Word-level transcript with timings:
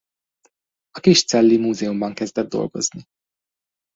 A 0.91 0.99
Kiscelli 0.99 1.57
Múzeumban 1.57 2.13
kezdett 2.13 2.49
dolgozni. 2.49 3.05